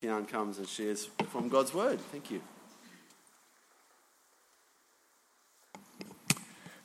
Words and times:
Kian 0.00 0.28
comes 0.28 0.58
and 0.58 0.68
shares 0.68 1.08
from 1.30 1.48
God's 1.48 1.74
Word. 1.74 1.98
Thank 2.12 2.30
you. 2.30 2.40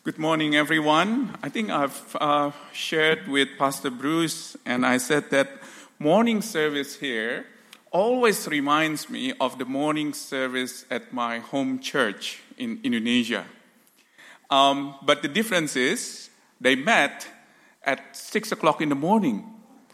Good 0.03 0.17
morning, 0.17 0.55
everyone. 0.55 1.37
I 1.43 1.49
think 1.49 1.69
I've 1.69 2.17
uh, 2.19 2.49
shared 2.71 3.27
with 3.27 3.49
Pastor 3.59 3.91
Bruce, 3.91 4.57
and 4.65 4.83
I 4.83 4.97
said 4.97 5.29
that 5.29 5.47
morning 5.99 6.41
service 6.41 6.95
here 6.95 7.45
always 7.91 8.47
reminds 8.47 9.11
me 9.11 9.33
of 9.39 9.59
the 9.59 9.65
morning 9.65 10.13
service 10.13 10.83
at 10.89 11.13
my 11.13 11.37
home 11.37 11.77
church 11.77 12.41
in 12.57 12.79
Indonesia. 12.83 13.45
Um, 14.49 14.95
but 15.03 15.21
the 15.21 15.27
difference 15.27 15.75
is 15.75 16.31
they 16.59 16.75
met 16.75 17.27
at 17.83 18.17
six 18.17 18.51
o'clock 18.51 18.81
in 18.81 18.89
the 18.89 18.95
morning. 18.95 19.45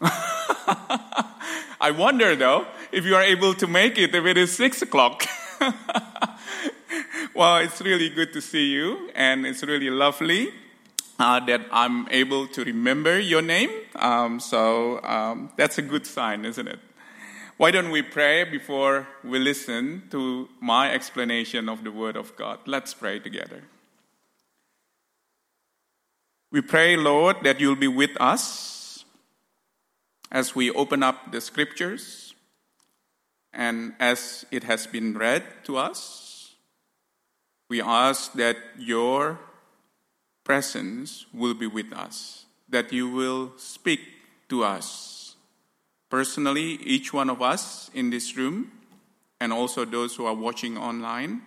I 1.82 1.90
wonder 1.90 2.34
though 2.34 2.66
if 2.92 3.04
you 3.04 3.14
are 3.14 3.22
able 3.22 3.54
to 3.54 3.66
make 3.66 3.98
it 3.98 4.14
if 4.14 4.24
it 4.24 4.36
is 4.36 4.54
six 4.56 4.82
o'clock. 4.82 5.24
well, 7.34 7.58
it's 7.58 7.80
really 7.80 8.08
good 8.08 8.32
to 8.32 8.40
see 8.40 8.70
you, 8.70 9.10
and 9.14 9.46
it's 9.46 9.62
really 9.62 9.90
lovely 9.90 10.52
uh, 11.18 11.40
that 11.46 11.66
I'm 11.70 12.08
able 12.10 12.46
to 12.48 12.64
remember 12.64 13.18
your 13.18 13.42
name. 13.42 13.70
Um, 13.96 14.40
so 14.40 15.02
um, 15.02 15.52
that's 15.56 15.78
a 15.78 15.82
good 15.82 16.06
sign, 16.06 16.44
isn't 16.44 16.66
it? 16.66 16.78
Why 17.56 17.70
don't 17.70 17.90
we 17.90 18.00
pray 18.00 18.44
before 18.44 19.06
we 19.22 19.38
listen 19.38 20.04
to 20.10 20.48
my 20.60 20.90
explanation 20.90 21.68
of 21.68 21.84
the 21.84 21.92
Word 21.92 22.16
of 22.16 22.34
God? 22.36 22.58
Let's 22.64 22.94
pray 22.94 23.18
together. 23.18 23.64
We 26.50 26.62
pray, 26.62 26.96
Lord, 26.96 27.36
that 27.42 27.60
you'll 27.60 27.76
be 27.76 27.86
with 27.86 28.18
us 28.18 29.04
as 30.32 30.54
we 30.54 30.70
open 30.70 31.02
up 31.02 31.32
the 31.32 31.40
scriptures 31.40 32.29
and 33.52 33.94
as 33.98 34.44
it 34.50 34.64
has 34.64 34.86
been 34.86 35.16
read 35.16 35.42
to 35.64 35.76
us. 35.76 36.54
We 37.68 37.80
ask 37.80 38.32
that 38.34 38.56
your 38.78 39.38
presence 40.44 41.26
will 41.32 41.54
be 41.54 41.66
with 41.66 41.92
us, 41.92 42.46
that 42.68 42.92
you 42.92 43.08
will 43.08 43.52
speak 43.56 44.00
to 44.48 44.64
us 44.64 45.20
personally, 46.10 46.74
each 46.82 47.14
one 47.14 47.30
of 47.30 47.40
us 47.40 47.90
in 47.94 48.10
this 48.10 48.36
room, 48.36 48.72
and 49.40 49.52
also 49.52 49.84
those 49.84 50.16
who 50.16 50.26
are 50.26 50.34
watching 50.34 50.76
online. 50.76 51.42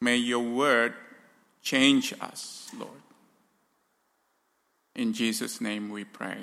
May 0.00 0.16
your 0.16 0.44
word 0.44 0.94
change 1.62 2.14
us, 2.20 2.70
Lord. 2.78 2.92
In 4.94 5.12
Jesus' 5.12 5.60
name 5.60 5.88
we 5.90 6.04
pray. 6.04 6.38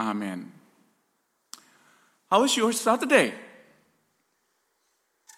Amen. 0.00 0.52
How 2.32 2.40
was 2.40 2.56
your 2.56 2.72
Saturday? 2.72 3.34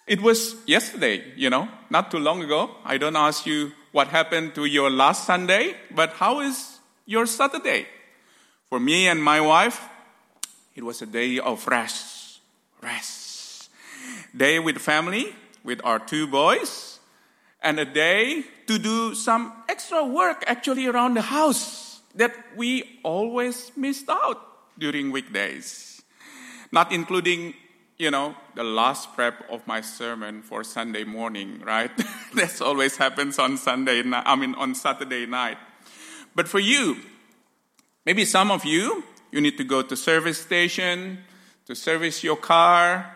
It 0.07 0.21
was 0.21 0.55
yesterday, 0.65 1.33
you 1.35 1.49
know, 1.49 1.67
not 1.89 2.09
too 2.09 2.19
long 2.19 2.41
ago. 2.41 2.71
I 2.85 2.97
don't 2.97 3.17
ask 3.17 3.45
you 3.45 3.73
what 3.91 4.07
happened 4.07 4.55
to 4.55 4.63
your 4.63 4.89
last 4.89 5.25
Sunday, 5.25 5.75
but 5.91 6.13
how 6.13 6.39
is 6.39 6.79
your 7.05 7.25
Saturday? 7.25 7.87
For 8.69 8.79
me 8.79 9.09
and 9.09 9.21
my 9.21 9.41
wife, 9.41 9.83
it 10.73 10.85
was 10.85 11.01
a 11.01 11.05
day 11.05 11.37
of 11.37 11.67
rest. 11.67 12.39
Rest. 12.81 13.69
Day 14.33 14.59
with 14.59 14.77
family, 14.77 15.35
with 15.65 15.81
our 15.83 15.99
two 15.99 16.27
boys, 16.27 17.01
and 17.61 17.77
a 17.77 17.83
day 17.83 18.45
to 18.67 18.79
do 18.79 19.15
some 19.15 19.51
extra 19.67 20.05
work 20.05 20.45
actually 20.47 20.87
around 20.87 21.15
the 21.15 21.23
house 21.23 21.99
that 22.15 22.33
we 22.55 23.01
always 23.03 23.73
missed 23.75 24.07
out 24.07 24.39
during 24.79 25.11
weekdays. 25.11 25.94
Not 26.71 26.91
including, 26.91 27.53
you 27.97 28.11
know, 28.11 28.35
the 28.55 28.63
last 28.63 29.13
prep 29.13 29.49
of 29.49 29.65
my 29.67 29.81
sermon 29.81 30.41
for 30.41 30.63
Sunday 30.63 31.03
morning, 31.03 31.61
right? 31.65 31.91
that 32.35 32.61
always 32.61 32.97
happens 32.97 33.39
on 33.39 33.57
Sunday, 33.57 34.03
I 34.05 34.35
mean, 34.35 34.55
on 34.55 34.75
Saturday 34.75 35.25
night. 35.25 35.57
But 36.35 36.47
for 36.47 36.59
you, 36.59 36.97
maybe 38.05 38.25
some 38.25 38.51
of 38.51 38.65
you, 38.65 39.03
you 39.31 39.41
need 39.41 39.57
to 39.57 39.63
go 39.63 39.81
to 39.81 39.95
service 39.95 40.39
station 40.39 41.19
to 41.65 41.75
service 41.75 42.23
your 42.23 42.35
car, 42.35 43.15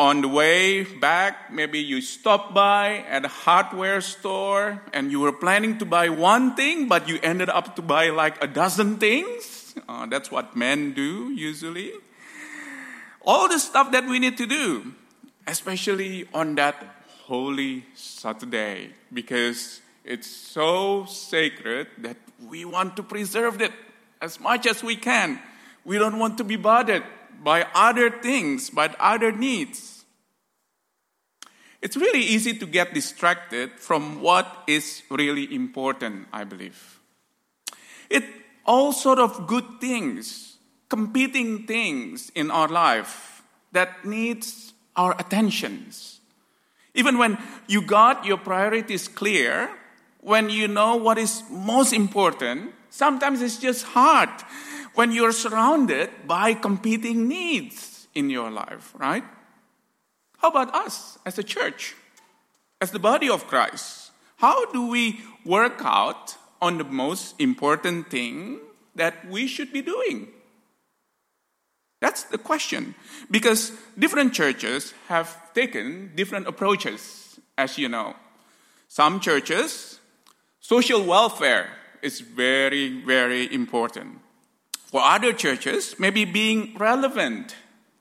on 0.00 0.22
the 0.22 0.28
way 0.28 0.82
back, 0.82 1.52
maybe 1.52 1.78
you 1.78 2.00
stop 2.00 2.54
by 2.54 3.04
at 3.06 3.22
a 3.22 3.28
hardware 3.28 4.00
store 4.00 4.80
and 4.94 5.12
you 5.12 5.20
were 5.20 5.30
planning 5.30 5.76
to 5.76 5.84
buy 5.84 6.08
one 6.08 6.56
thing, 6.56 6.88
but 6.88 7.06
you 7.06 7.18
ended 7.22 7.50
up 7.50 7.76
to 7.76 7.82
buy 7.82 8.08
like 8.08 8.42
a 8.42 8.46
dozen 8.46 8.96
things. 8.96 9.74
Uh, 9.86 10.06
that's 10.06 10.30
what 10.30 10.56
men 10.56 10.94
do 10.94 11.30
usually. 11.32 11.92
All 13.22 13.48
the 13.48 13.58
stuff 13.58 13.92
that 13.92 14.06
we 14.06 14.18
need 14.18 14.38
to 14.38 14.46
do, 14.46 14.94
especially 15.46 16.26
on 16.32 16.54
that 16.56 16.76
holy 17.24 17.84
Saturday, 17.94 18.94
because 19.12 19.80
it's 20.04 20.26
so 20.26 21.04
sacred 21.04 21.88
that 21.98 22.16
we 22.48 22.64
want 22.64 22.96
to 22.96 23.02
preserve 23.02 23.60
it 23.60 23.72
as 24.20 24.40
much 24.40 24.66
as 24.66 24.82
we 24.82 24.96
can. 24.96 25.38
We 25.84 25.98
don't 25.98 26.18
want 26.18 26.38
to 26.38 26.44
be 26.44 26.56
bothered 26.56 27.04
by 27.42 27.66
other 27.74 28.10
things, 28.10 28.70
by 28.70 28.94
other 28.98 29.32
needs. 29.32 30.04
It's 31.82 31.96
really 31.96 32.20
easy 32.20 32.58
to 32.58 32.66
get 32.66 32.92
distracted 32.92 33.78
from 33.78 34.20
what 34.20 34.64
is 34.66 35.02
really 35.10 35.54
important, 35.54 36.28
I 36.32 36.44
believe. 36.44 37.00
It 38.10 38.24
all 38.66 38.92
sort 38.92 39.18
of 39.18 39.46
good 39.46 39.80
things, 39.80 40.49
competing 40.90 41.66
things 41.66 42.30
in 42.34 42.50
our 42.50 42.68
life 42.68 43.42
that 43.72 44.04
needs 44.04 44.74
our 44.96 45.14
attentions. 45.18 46.20
Even 46.94 47.16
when 47.16 47.38
you 47.68 47.80
got 47.80 48.26
your 48.26 48.36
priorities 48.36 49.08
clear, 49.08 49.70
when 50.20 50.50
you 50.50 50.68
know 50.68 50.96
what 50.96 51.16
is 51.16 51.42
most 51.48 51.92
important, 51.92 52.74
sometimes 52.90 53.40
it's 53.40 53.58
just 53.58 53.84
hard 53.86 54.28
when 54.94 55.12
you're 55.12 55.32
surrounded 55.32 56.10
by 56.26 56.52
competing 56.52 57.28
needs 57.28 58.08
in 58.14 58.28
your 58.28 58.50
life, 58.50 58.92
right? 58.98 59.24
How 60.38 60.48
about 60.48 60.74
us 60.74 61.18
as 61.24 61.38
a 61.38 61.44
church, 61.44 61.94
as 62.80 62.90
the 62.90 62.98
body 62.98 63.30
of 63.30 63.46
Christ? 63.46 64.10
How 64.36 64.66
do 64.72 64.88
we 64.88 65.20
work 65.44 65.80
out 65.84 66.36
on 66.60 66.78
the 66.78 66.84
most 66.84 67.40
important 67.40 68.10
thing 68.10 68.58
that 68.96 69.28
we 69.30 69.46
should 69.46 69.72
be 69.72 69.82
doing? 69.82 70.28
That's 72.00 72.24
the 72.24 72.38
question. 72.38 72.94
Because 73.30 73.72
different 73.98 74.32
churches 74.32 74.94
have 75.08 75.52
taken 75.54 76.12
different 76.16 76.48
approaches, 76.48 77.38
as 77.56 77.76
you 77.78 77.88
know. 77.88 78.16
Some 78.88 79.20
churches, 79.20 80.00
social 80.60 81.04
welfare 81.04 81.68
is 82.02 82.20
very, 82.20 83.02
very 83.04 83.52
important. 83.52 84.18
For 84.72 85.00
other 85.02 85.32
churches, 85.32 85.94
maybe 85.98 86.24
being 86.24 86.76
relevant 86.76 87.54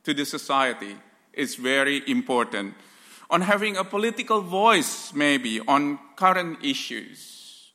to 0.05 0.13
the 0.13 0.25
society 0.25 0.95
is 1.33 1.55
very 1.55 2.01
important. 2.09 2.73
On 3.29 3.41
having 3.41 3.77
a 3.77 3.83
political 3.83 4.41
voice, 4.41 5.13
maybe, 5.13 5.59
on 5.59 5.99
current 6.15 6.63
issues. 6.63 7.73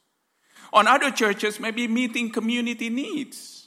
On 0.73 0.89
other 0.89 1.13
churches, 1.13 1.61
maybe 1.61 1.87
meeting 1.87 2.31
community 2.31 2.89
needs 2.89 3.64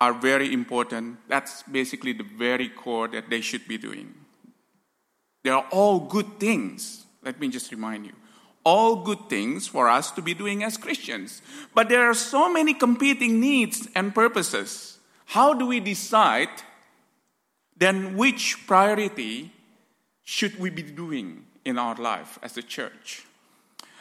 are 0.00 0.12
very 0.12 0.52
important. 0.52 1.18
That's 1.28 1.62
basically 1.62 2.12
the 2.12 2.24
very 2.24 2.68
core 2.68 3.08
that 3.08 3.30
they 3.30 3.40
should 3.40 3.66
be 3.66 3.78
doing. 3.78 4.14
They 5.42 5.50
are 5.50 5.66
all 5.70 6.00
good 6.00 6.38
things. 6.38 7.06
Let 7.22 7.40
me 7.40 7.48
just 7.48 7.70
remind 7.70 8.06
you 8.06 8.12
all 8.66 8.96
good 9.04 9.30
things 9.30 9.68
for 9.68 9.88
us 9.88 10.10
to 10.10 10.20
be 10.20 10.34
doing 10.34 10.64
as 10.64 10.76
Christians. 10.76 11.40
But 11.72 11.88
there 11.88 12.10
are 12.10 12.14
so 12.14 12.52
many 12.52 12.74
competing 12.74 13.38
needs 13.38 13.88
and 13.94 14.12
purposes. 14.12 14.98
How 15.26 15.54
do 15.54 15.66
we 15.66 15.78
decide 15.78 16.48
then 17.76 18.16
which 18.16 18.66
priority 18.66 19.52
should 20.24 20.58
we 20.58 20.70
be 20.70 20.82
doing 20.82 21.46
in 21.64 21.78
our 21.78 21.94
life 21.94 22.40
as 22.42 22.56
a 22.56 22.62
church? 22.62 23.24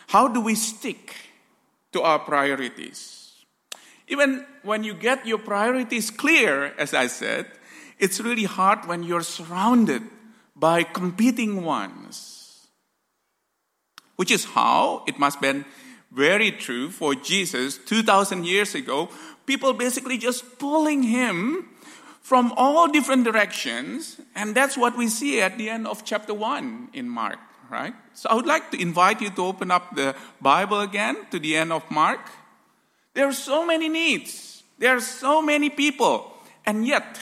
How 0.07 0.27
do 0.27 0.41
we 0.41 0.55
stick 0.55 1.13
to 1.93 2.01
our 2.01 2.17
priorities? 2.17 3.24
Even 4.07 4.45
when 4.63 4.83
you 4.83 4.93
get 4.93 5.25
your 5.25 5.39
priorities 5.39 6.11
clear, 6.11 6.73
as 6.77 6.93
I 6.93 7.07
said, 7.07 7.47
it's 7.99 8.19
really 8.19 8.43
hard 8.43 8.85
when 8.85 9.03
you're 9.03 9.23
surrounded 9.23 10.03
by 10.55 10.83
competing 10.83 11.63
ones 11.63 12.35
which 14.15 14.31
is 14.31 14.45
how 14.45 15.03
it 15.07 15.19
must 15.19 15.35
have 15.35 15.41
been 15.41 15.65
very 16.11 16.51
true 16.51 16.89
for 16.89 17.15
Jesus 17.15 17.77
2,000 17.77 18.45
years 18.45 18.75
ago. 18.75 19.09
People 19.45 19.73
basically 19.73 20.17
just 20.17 20.57
pulling 20.57 21.03
him 21.03 21.69
from 22.21 22.53
all 22.57 22.87
different 22.87 23.23
directions, 23.23 24.19
and 24.33 24.55
that's 24.55 24.77
what 24.77 24.97
we 24.97 25.07
see 25.07 25.41
at 25.41 25.57
the 25.57 25.69
end 25.69 25.85
of 25.85 26.03
chapter 26.03 26.33
1 26.33 26.89
in 26.93 27.07
Mark, 27.07 27.37
right? 27.69 27.93
So 28.13 28.29
I 28.29 28.35
would 28.35 28.47
like 28.47 28.71
to 28.71 28.81
invite 28.81 29.21
you 29.21 29.29
to 29.29 29.45
open 29.45 29.69
up 29.69 29.95
the 29.95 30.15
Bible 30.41 30.79
again 30.79 31.17
to 31.31 31.37
the 31.37 31.55
end 31.57 31.71
of 31.71 31.83
Mark. 31.91 32.21
There 33.15 33.27
are 33.27 33.33
so 33.33 33.65
many 33.65 33.87
needs, 33.87 34.63
there 34.77 34.97
are 34.97 35.01
so 35.01 35.41
many 35.41 35.69
people, 35.69 36.33
and 36.65 36.85
yet 36.85 37.17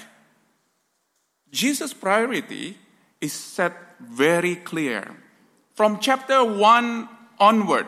Jesus' 1.52 1.94
priority 1.94 2.76
is 3.22 3.32
set 3.32 3.74
very 4.02 4.56
clear. 4.56 5.16
From 5.76 6.00
chapter 6.00 6.44
1 6.44 7.08
onward, 7.40 7.86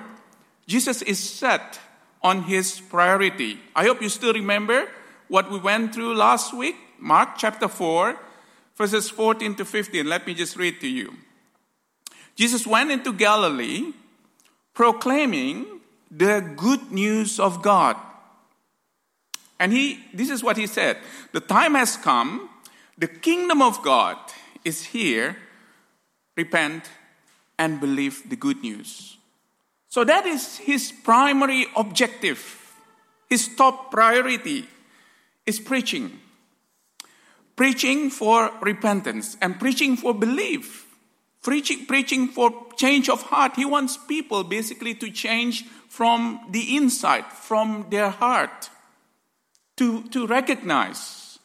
Jesus 0.68 1.02
is 1.02 1.18
set 1.18 1.80
on 2.22 2.44
his 2.44 2.80
priority. 2.80 3.60
I 3.76 3.86
hope 3.86 4.04
you 4.04 4.10
still 4.10 4.34
remember 4.34 4.88
what 5.28 5.50
we 5.50 5.58
went 5.58 5.96
through 5.96 6.14
last 6.14 6.54
week, 6.54 6.76
Mark 7.00 7.38
chapter 7.38 7.68
4, 7.68 8.16
verses 8.76 9.10
14 9.10 9.56
to 9.56 9.66
15. 9.66 10.06
Let 10.06 10.28
me 10.28 10.36
just 10.36 10.58
read 10.58 10.80
to 10.82 10.88
you. 10.88 11.12
Jesus 12.36 12.68
went 12.68 12.92
into 12.92 13.14
Galilee 13.14 13.94
proclaiming 14.76 15.75
the 16.16 16.54
good 16.56 16.92
news 16.92 17.40
of 17.40 17.62
God. 17.62 17.98
And 19.60 19.72
he, 19.72 20.00
this 20.14 20.30
is 20.30 20.44
what 20.44 20.58
he 20.58 20.68
said 20.68 20.98
The 21.32 21.40
time 21.40 21.76
has 21.76 21.98
come, 21.98 22.50
the 22.98 23.08
kingdom 23.08 23.62
of 23.62 23.82
God 23.84 24.18
is 24.64 24.84
here. 24.84 25.38
Repent 26.36 26.84
and 27.58 27.80
believe 27.80 28.30
the 28.30 28.36
good 28.36 28.62
news. 28.62 29.18
So 29.88 30.04
that 30.04 30.26
is 30.26 30.58
his 30.58 30.92
primary 30.92 31.68
objective. 31.78 32.74
His 33.30 33.48
top 33.56 33.90
priority 33.90 34.68
is 35.46 35.60
preaching. 35.60 36.20
Preaching 37.56 38.10
for 38.10 38.52
repentance 38.62 39.38
and 39.42 39.58
preaching 39.58 39.96
for 39.96 40.14
belief. 40.14 40.86
Preaching, 41.42 41.86
preaching 41.86 42.28
for 42.28 42.52
change 42.76 43.08
of 43.08 43.22
heart. 43.22 43.56
He 43.56 43.64
wants 43.64 43.96
people 43.96 44.44
basically 44.44 44.96
to 44.96 45.10
change 45.10 45.64
from 45.88 46.40
the 46.50 46.76
inside, 46.76 47.26
from 47.26 47.88
their 47.90 48.10
heart, 48.10 48.70
to, 49.78 50.04
to 50.10 50.28
recognize 50.28 51.40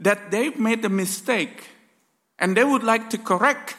that 0.00 0.30
they've 0.30 0.58
made 0.58 0.84
a 0.84 0.88
mistake 0.88 1.68
and 2.38 2.56
they 2.56 2.64
would 2.64 2.82
like 2.82 3.10
to 3.10 3.18
correct 3.18 3.76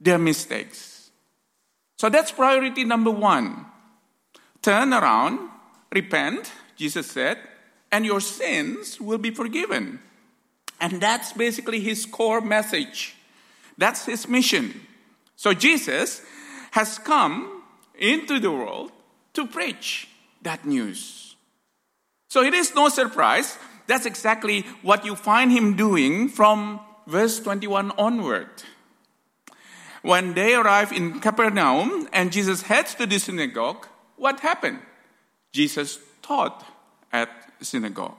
their 0.00 0.18
mistakes. 0.18 1.10
So 1.96 2.08
that's 2.08 2.32
priority 2.32 2.84
number 2.84 3.10
one. 3.10 3.66
Turn 4.62 4.92
around, 4.92 5.50
repent, 5.92 6.52
Jesus 6.76 7.10
said, 7.10 7.38
and 7.92 8.06
your 8.06 8.20
sins 8.20 9.00
will 9.00 9.18
be 9.18 9.30
forgiven. 9.30 10.00
And 10.80 11.00
that's 11.00 11.32
basically 11.32 11.80
his 11.80 12.06
core 12.06 12.40
message. 12.40 13.14
That's 13.76 14.06
his 14.06 14.28
mission. 14.28 14.86
So 15.36 15.52
Jesus 15.52 16.22
has 16.70 16.98
come 16.98 17.59
into 18.00 18.40
the 18.40 18.50
world 18.50 18.90
to 19.34 19.46
preach 19.46 20.08
that 20.42 20.64
news. 20.64 21.36
So 22.28 22.42
it 22.42 22.54
is 22.54 22.74
no 22.74 22.88
surprise. 22.88 23.58
That's 23.86 24.06
exactly 24.06 24.62
what 24.82 25.04
you 25.04 25.14
find 25.14 25.52
him 25.52 25.76
doing 25.76 26.28
from 26.28 26.80
verse 27.06 27.38
21 27.40 27.92
onward. 27.98 28.48
When 30.02 30.34
they 30.34 30.54
arrive 30.54 30.92
in 30.92 31.20
Capernaum 31.20 32.08
and 32.12 32.32
Jesus 32.32 32.62
heads 32.62 32.94
to 32.94 33.06
the 33.06 33.18
synagogue, 33.18 33.86
what 34.16 34.40
happened? 34.40 34.80
Jesus 35.52 35.98
taught 36.22 36.64
at 37.12 37.28
synagogue. 37.60 38.16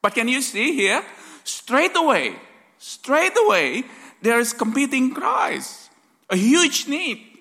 But 0.00 0.14
can 0.14 0.26
you 0.26 0.42
see 0.42 0.74
here? 0.74 1.04
Straight 1.44 1.94
away, 1.94 2.34
straight 2.78 3.36
away, 3.46 3.84
there 4.22 4.40
is 4.40 4.52
competing 4.52 5.14
cries, 5.14 5.90
a 6.30 6.36
huge 6.36 6.88
need. 6.88 7.31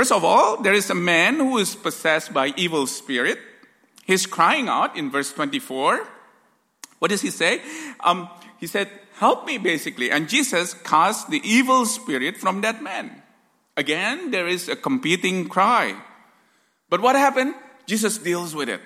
First 0.00 0.12
of 0.12 0.24
all, 0.24 0.56
there 0.56 0.72
is 0.72 0.88
a 0.88 0.94
man 0.94 1.36
who 1.36 1.58
is 1.58 1.76
possessed 1.76 2.32
by 2.32 2.54
evil 2.56 2.86
spirit. 2.86 3.38
He's 4.06 4.24
crying 4.24 4.66
out 4.66 4.96
in 4.96 5.10
verse 5.10 5.30
24. 5.30 6.08
What 7.00 7.10
does 7.10 7.20
he 7.20 7.28
say? 7.28 7.60
Um, 8.00 8.26
he 8.56 8.66
said, 8.66 8.88
Help 9.16 9.44
me, 9.44 9.58
basically. 9.58 10.10
And 10.10 10.26
Jesus 10.26 10.72
cast 10.72 11.28
the 11.28 11.42
evil 11.44 11.84
spirit 11.84 12.38
from 12.38 12.62
that 12.62 12.82
man. 12.82 13.22
Again, 13.76 14.30
there 14.30 14.48
is 14.48 14.70
a 14.70 14.74
competing 14.74 15.50
cry. 15.50 15.94
But 16.88 17.02
what 17.02 17.14
happened? 17.14 17.54
Jesus 17.84 18.16
deals 18.16 18.54
with 18.54 18.70
it. 18.70 18.80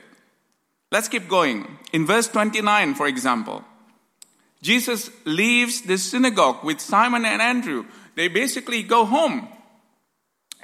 Let's 0.91 1.07
keep 1.07 1.29
going. 1.29 1.79
In 1.93 2.07
verse 2.07 2.27
29, 2.27 2.97
for 2.97 3.07
example, 3.07 3.63
Jesus 4.63 5.11
leaves 5.25 5.83
the 5.83 5.97
synagogue 5.97 6.65
with 6.65 6.81
Simon 6.81 7.25
and 7.25 7.41
Andrew. 7.41 7.87
They 8.17 8.27
basically 8.27 8.83
go 8.83 9.05
home. 9.05 9.54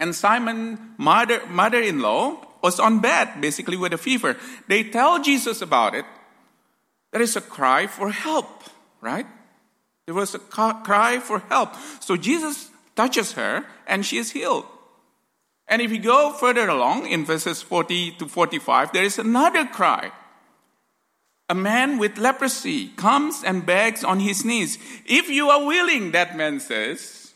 And 0.00 0.14
Simon's 0.14 0.80
mother, 0.98 1.46
mother-in-law 1.46 2.46
was 2.62 2.80
on 2.80 3.00
bed, 3.00 3.40
basically 3.40 3.76
with 3.76 3.92
a 3.92 3.98
fever. 3.98 4.36
They 4.66 4.82
tell 4.82 5.22
Jesus 5.22 5.62
about 5.62 5.94
it. 5.94 6.04
There 7.12 7.22
is 7.22 7.36
a 7.36 7.40
cry 7.40 7.86
for 7.86 8.10
help, 8.10 8.64
right? 9.00 9.26
There 10.06 10.14
was 10.14 10.34
a 10.34 10.38
cry 10.40 11.20
for 11.20 11.40
help. 11.48 11.74
So 12.00 12.16
Jesus 12.16 12.70
touches 12.96 13.32
her 13.32 13.64
and 13.86 14.04
she 14.04 14.16
is 14.16 14.32
healed. 14.32 14.66
And 15.68 15.80
if 15.80 15.92
you 15.92 16.00
go 16.00 16.32
further 16.32 16.68
along 16.68 17.06
in 17.06 17.24
verses 17.24 17.62
40 17.62 18.12
to 18.18 18.26
45, 18.26 18.92
there 18.92 19.04
is 19.04 19.18
another 19.18 19.66
cry 19.66 20.10
a 21.50 21.54
man 21.54 21.98
with 21.98 22.16
leprosy 22.16 22.90
comes 22.90 23.42
and 23.42 23.66
begs 23.66 24.04
on 24.04 24.20
his 24.20 24.44
knees. 24.44 24.78
If 25.04 25.28
you 25.28 25.50
are 25.50 25.66
willing, 25.66 26.12
that 26.12 26.36
man 26.36 26.60
says, 26.60 27.29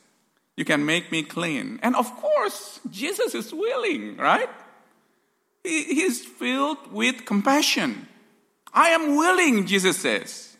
you 0.56 0.64
can 0.64 0.84
make 0.84 1.10
me 1.10 1.22
clean. 1.22 1.80
And 1.82 1.96
of 1.96 2.14
course, 2.16 2.80
Jesus 2.90 3.34
is 3.34 3.52
willing, 3.52 4.16
right? 4.16 4.48
He, 5.62 6.02
is 6.02 6.24
filled 6.24 6.92
with 6.92 7.24
compassion. 7.24 8.06
I 8.72 8.90
am 8.90 9.16
willing, 9.16 9.66
Jesus 9.66 9.98
says. 9.98 10.56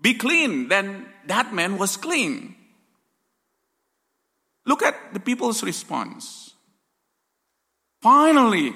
Be 0.00 0.14
clean. 0.14 0.68
Then 0.68 1.06
that 1.26 1.54
man 1.54 1.78
was 1.78 1.96
clean. 1.96 2.56
Look 4.64 4.82
at 4.82 5.14
the 5.14 5.20
people's 5.20 5.62
response. 5.62 6.54
Finally, 8.02 8.74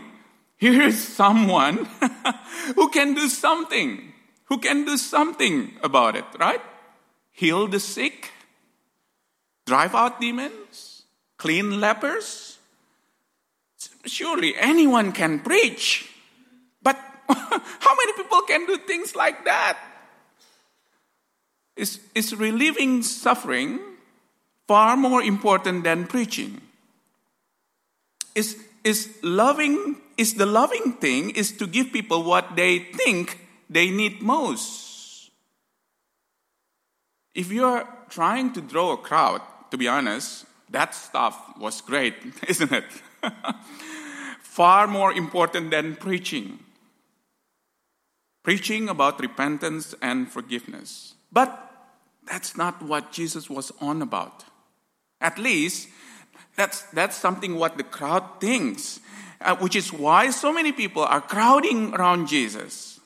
here 0.56 0.82
is 0.82 1.02
someone 1.02 1.88
who 2.76 2.88
can 2.90 3.14
do 3.14 3.28
something, 3.28 4.12
who 4.44 4.58
can 4.58 4.84
do 4.84 4.96
something 4.96 5.72
about 5.82 6.16
it, 6.16 6.24
right? 6.38 6.60
Heal 7.32 7.66
the 7.66 7.80
sick, 7.80 8.30
drive 9.70 9.94
out 9.94 10.20
demons, 10.20 11.04
clean 11.38 11.80
lepers. 11.80 12.58
Surely 14.04 14.52
anyone 14.58 15.12
can 15.12 15.38
preach, 15.38 16.10
but 16.82 16.96
how 17.28 17.94
many 18.00 18.12
people 18.14 18.42
can 18.42 18.66
do 18.66 18.76
things 18.78 19.14
like 19.14 19.44
that? 19.44 19.78
Is, 21.76 22.00
is 22.16 22.34
relieving 22.34 23.04
suffering 23.04 23.78
far 24.66 24.96
more 24.96 25.22
important 25.22 25.84
than 25.84 26.08
preaching? 26.08 26.60
Is, 28.34 28.58
is 28.82 29.08
loving 29.22 30.02
is 30.16 30.34
the 30.34 30.46
loving 30.46 30.94
thing 30.94 31.30
is 31.30 31.52
to 31.52 31.66
give 31.66 31.92
people 31.92 32.24
what 32.24 32.56
they 32.56 32.80
think 32.80 33.38
they 33.70 33.88
need 33.90 34.20
most. 34.20 35.30
If 37.34 37.50
you're 37.52 37.88
trying 38.10 38.52
to 38.52 38.60
draw 38.60 38.92
a 38.92 38.96
crowd, 38.98 39.40
to 39.70 39.78
be 39.78 39.88
honest, 39.88 40.46
that 40.70 40.94
stuff 40.94 41.58
was 41.58 41.80
great, 41.80 42.14
isn't 42.48 42.72
it? 42.72 42.84
Far 44.40 44.86
more 44.86 45.12
important 45.12 45.70
than 45.70 45.96
preaching. 45.96 46.58
Preaching 48.42 48.88
about 48.88 49.20
repentance 49.20 49.94
and 50.00 50.30
forgiveness. 50.30 51.14
But 51.32 51.50
that's 52.26 52.56
not 52.56 52.82
what 52.82 53.12
Jesus 53.12 53.48
was 53.48 53.72
on 53.80 54.02
about. 54.02 54.44
At 55.20 55.38
least, 55.38 55.88
that's, 56.56 56.82
that's 56.92 57.16
something 57.16 57.56
what 57.56 57.76
the 57.76 57.84
crowd 57.84 58.40
thinks 58.40 59.00
uh, 59.40 59.56
which 59.56 59.76
is 59.76 59.92
why 59.92 60.30
so 60.30 60.52
many 60.52 60.72
people 60.72 61.02
are 61.02 61.20
crowding 61.20 61.94
around 61.94 62.28
Jesus. 62.28 63.00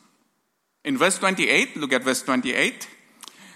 In 0.83 0.97
verse 0.97 1.17
28, 1.17 1.77
look 1.77 1.93
at 1.93 2.03
verse 2.03 2.21
28. 2.21 2.87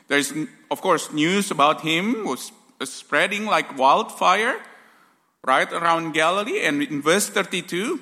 There's, 0.08 0.34
of 0.72 0.82
course, 0.82 1.12
news 1.12 1.51
about 1.51 1.82
him 1.82 2.25
was 2.25 2.51
spreading 2.86 3.45
like 3.45 3.77
wildfire 3.77 4.55
right 5.43 5.71
around 5.71 6.13
Galilee. 6.13 6.62
And 6.62 6.81
in 6.83 7.01
verse 7.01 7.29
32, 7.29 8.00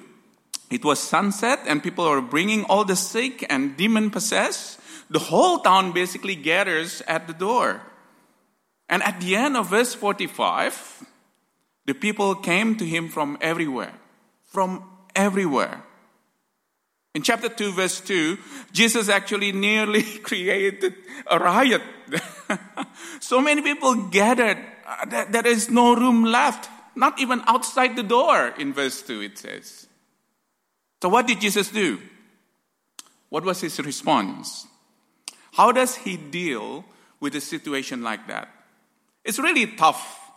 it 0.70 0.84
was 0.84 1.00
sunset 1.00 1.60
and 1.68 1.82
people 1.82 2.10
were 2.10 2.22
bringing 2.22 2.64
all 2.66 2.84
the 2.84 2.96
sick 2.96 3.46
and 3.50 3.78
demon 3.78 4.10
possessed. 4.12 4.80
The 5.10 5.20
whole 5.20 5.60
town 5.60 5.94
basically 5.94 6.36
gathers 6.36 7.02
at 7.08 7.28
the 7.28 7.34
door. 7.34 7.82
And 8.90 9.04
at 9.04 9.22
the 9.22 9.36
end 9.36 9.58
of 9.58 9.70
verse 9.70 9.94
45, 9.94 11.06
the 11.86 11.94
people 11.94 12.36
came 12.36 12.76
to 12.76 12.86
him 12.86 13.10
from 13.10 13.38
everywhere 13.42 13.94
from 14.48 14.84
everywhere. 15.16 15.84
In 17.18 17.24
chapter 17.24 17.50
2, 17.50 17.72
verse 17.72 18.00
2, 18.02 18.38
Jesus 18.72 19.10
actually 19.10 19.52
nearly 19.52 20.04
created 20.30 20.94
a 21.26 21.40
riot. 21.40 21.82
so 23.20 23.42
many 23.42 23.64
people 23.64 23.96
gathered, 24.10 24.60
uh, 24.86 25.06
that 25.06 25.32
there 25.32 25.48
is 25.48 25.72
no 25.72 25.96
room 25.96 26.24
left, 26.24 26.70
not 26.96 27.20
even 27.20 27.42
outside 27.48 27.96
the 27.96 28.04
door, 28.04 28.54
in 28.60 28.72
verse 28.72 29.02
2, 29.02 29.22
it 29.22 29.38
says. 29.40 29.88
So, 31.02 31.10
what 31.10 31.26
did 31.26 31.42
Jesus 31.42 31.72
do? 31.72 31.98
What 33.30 33.44
was 33.44 33.62
his 33.62 33.80
response? 33.80 34.68
How 35.54 35.72
does 35.72 35.96
he 35.96 36.18
deal 36.18 36.86
with 37.20 37.36
a 37.36 37.42
situation 37.42 38.04
like 38.04 38.28
that. 38.28 38.50
It's 39.24 39.40
really 39.40 39.66
tough 39.66 40.32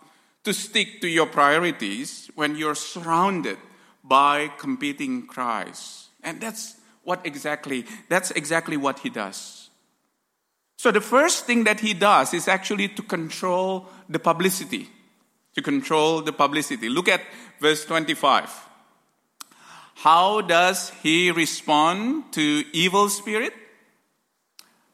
to 0.44 0.52
stick 0.52 1.00
to 1.02 1.08
your 1.08 1.26
priorities 1.26 2.30
when 2.34 2.56
you're 2.56 2.74
surrounded 2.74 3.58
by 4.02 4.48
competing 4.58 5.26
cries. 5.26 6.09
And 6.22 6.40
that's 6.40 6.76
what 7.02 7.24
exactly 7.24 7.86
that's 8.08 8.30
exactly 8.32 8.76
what 8.76 9.00
he 9.00 9.10
does. 9.10 9.70
So 10.76 10.90
the 10.90 11.00
first 11.00 11.44
thing 11.44 11.64
that 11.64 11.80
he 11.80 11.92
does 11.92 12.32
is 12.32 12.48
actually 12.48 12.88
to 12.88 13.02
control 13.02 13.86
the 14.08 14.18
publicity. 14.18 14.88
To 15.54 15.62
control 15.62 16.22
the 16.22 16.32
publicity. 16.32 16.88
Look 16.88 17.08
at 17.08 17.20
verse 17.60 17.84
25. 17.84 18.48
How 19.96 20.40
does 20.40 20.90
he 21.02 21.30
respond 21.30 22.32
to 22.32 22.64
evil 22.72 23.10
spirit? 23.10 23.52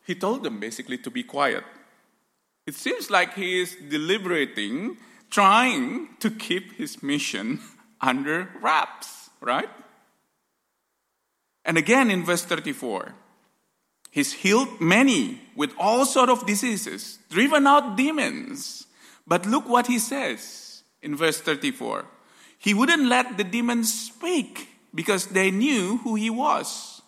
He 0.04 0.16
told 0.16 0.42
them 0.42 0.58
basically 0.58 0.98
to 0.98 1.10
be 1.10 1.22
quiet. 1.22 1.62
It 2.66 2.74
seems 2.74 3.08
like 3.08 3.34
he 3.34 3.60
is 3.60 3.76
deliberating, 3.88 4.96
trying 5.30 6.08
to 6.18 6.30
keep 6.30 6.72
his 6.74 7.02
mission 7.02 7.60
under 8.00 8.48
wraps, 8.60 9.30
right? 9.40 9.68
And 11.66 11.76
again 11.76 12.10
in 12.12 12.24
verse 12.24 12.44
34, 12.44 13.12
he's 14.12 14.32
healed 14.32 14.80
many 14.80 15.40
with 15.56 15.72
all 15.76 16.06
sort 16.06 16.30
of 16.30 16.46
diseases, 16.46 17.18
driven 17.28 17.66
out 17.66 17.96
demons. 17.96 18.86
But 19.26 19.44
look 19.44 19.68
what 19.68 19.88
he 19.88 19.98
says 19.98 20.84
in 21.02 21.16
verse 21.16 21.40
34. 21.40 22.04
He 22.58 22.72
wouldn't 22.72 23.06
let 23.06 23.36
the 23.36 23.44
demons 23.44 23.92
speak 23.92 24.68
because 24.94 25.26
they 25.26 25.50
knew 25.50 25.98
who 25.98 26.14
he 26.14 26.30
was. 26.30 27.02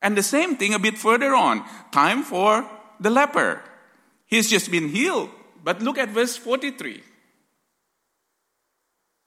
And 0.00 0.16
the 0.16 0.22
same 0.22 0.56
thing 0.56 0.72
a 0.72 0.78
bit 0.78 0.98
further 0.98 1.34
on. 1.34 1.64
Time 1.92 2.22
for 2.22 2.68
the 2.98 3.10
leper. 3.10 3.62
He's 4.26 4.50
just 4.50 4.70
been 4.70 4.88
healed. 4.88 5.30
But 5.62 5.82
look 5.82 5.98
at 5.98 6.08
verse 6.08 6.36
43. 6.36 7.02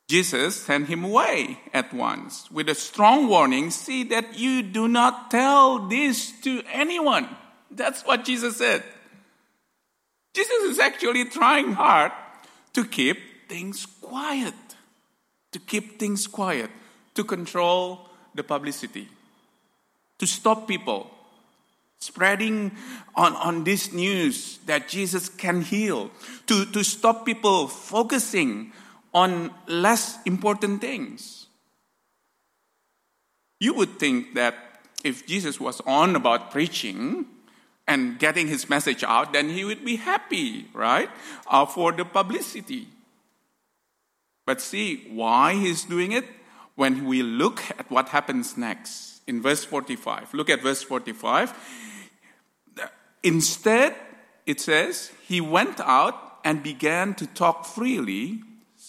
Jesus 0.08 0.64
sent 0.64 0.88
him 0.88 1.04
away 1.04 1.60
at 1.74 1.94
once 1.94 2.50
with 2.50 2.70
a 2.70 2.76
strong 2.76 3.28
warning 3.28 3.72
see 3.72 4.04
that 4.06 4.40
you 4.40 4.64
do 4.64 4.88
not 4.88 5.30
tell 5.30 5.80
this 5.88 6.32
to 6.42 6.64
anyone. 6.72 7.28
That's 7.70 8.06
what 8.06 8.24
Jesus 8.24 8.58
said. 8.58 8.84
Jesus 10.34 10.64
is 10.64 10.80
actually 10.80 11.26
trying 11.26 11.74
hard 11.74 12.14
to 12.74 12.86
keep 12.86 13.18
things 13.50 13.86
quiet, 14.02 14.54
to 15.52 15.60
keep 15.60 16.00
things 16.00 16.26
quiet, 16.26 16.70
to 17.16 17.24
control 17.24 18.08
the 18.34 18.44
publicity, 18.44 19.10
to 20.20 20.28
stop 20.28 20.68
people 20.68 21.12
spreading 22.00 22.72
on, 23.16 23.36
on 23.36 23.64
this 23.64 23.92
news 23.92 24.60
that 24.68 24.88
Jesus 24.88 25.28
can 25.28 25.62
heal, 25.62 26.12
to, 26.46 26.66
to 26.66 26.84
stop 26.84 27.26
people 27.26 27.68
focusing 27.68 28.72
on 29.18 29.52
less 29.66 30.20
important 30.26 30.80
things. 30.80 31.48
You 33.60 33.74
would 33.74 33.98
think 33.98 34.36
that 34.36 34.56
if 35.04 35.26
Jesus 35.26 35.60
was 35.60 35.82
on 35.88 36.16
about 36.16 36.52
preaching 36.52 37.26
and 37.88 38.20
getting 38.20 38.48
his 38.48 38.70
message 38.70 39.04
out, 39.04 39.34
then 39.34 39.50
he 39.50 39.66
would 39.66 39.84
be 39.84 39.96
happy, 39.96 40.68
right? 40.74 41.10
Uh, 41.48 41.66
for 41.66 41.92
the 41.92 42.06
publicity. 42.06 42.88
But 44.46 44.62
see 44.62 45.08
why 45.10 45.56
he's 45.56 45.84
doing 45.84 46.12
it 46.12 46.26
when 46.76 47.06
we 47.06 47.24
look 47.24 47.64
at 47.80 47.90
what 47.90 48.10
happens 48.10 48.56
next 48.56 49.22
in 49.26 49.42
verse 49.42 49.64
45. 49.64 50.34
Look 50.34 50.50
at 50.50 50.62
verse 50.62 50.84
45. 50.84 51.54
Instead, 53.24 53.96
it 54.46 54.62
says, 54.62 55.12
he 55.28 55.42
went 55.42 55.80
out 55.80 56.40
and 56.46 56.62
began 56.62 57.16
to 57.16 57.26
talk 57.28 57.66
freely, 57.66 58.42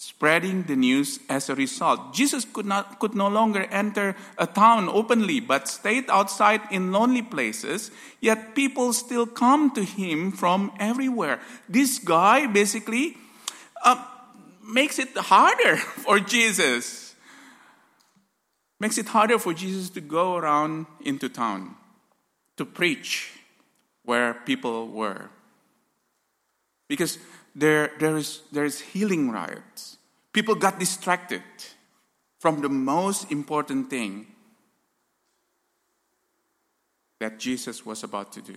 spreading 0.09 0.63
the 0.63 0.75
news 0.75 1.19
as 1.29 1.49
a 1.49 1.55
result. 1.55 2.13
Jesus 2.15 2.43
could, 2.43 2.65
not, 2.65 2.97
could 2.97 3.13
no 3.13 3.27
longer 3.27 3.67
enter 3.69 4.15
a 4.39 4.47
town 4.47 4.89
openly, 4.89 5.39
but 5.39 5.67
stayed 5.67 6.09
outside 6.09 6.61
in 6.71 6.91
lonely 6.91 7.21
places, 7.21 7.91
yet 8.19 8.55
people 8.55 8.91
still 8.91 9.27
come 9.27 9.69
to 9.69 9.83
him 9.83 10.31
from 10.31 10.71
everywhere. 10.79 11.39
This 11.69 11.99
guy 11.99 12.47
basically 12.47 13.17
uh, 13.85 14.03
makes 14.65 14.97
it 14.97 15.15
harder 15.15 15.77
for 16.05 16.19
Jesus. 16.19 17.13
Makes 18.79 18.97
it 18.97 19.09
harder 19.09 19.37
for 19.37 19.53
Jesus 19.53 19.91
to 19.91 20.01
go 20.01 20.37
around 20.37 20.87
into 21.01 21.29
town 21.29 21.75
to 22.57 22.65
preach 22.65 23.31
where 24.05 24.33
people 24.33 24.87
were. 24.87 25.29
Because 26.87 27.19
there, 27.53 27.91
there, 27.99 28.17
is, 28.17 28.41
there 28.51 28.65
is 28.65 28.81
healing 28.81 29.29
riots. 29.29 29.98
People 30.33 30.55
got 30.55 30.79
distracted 30.79 31.43
from 32.39 32.61
the 32.61 32.69
most 32.69 33.31
important 33.31 33.89
thing 33.89 34.27
that 37.19 37.39
Jesus 37.39 37.85
was 37.85 38.03
about 38.03 38.31
to 38.33 38.41
do. 38.41 38.55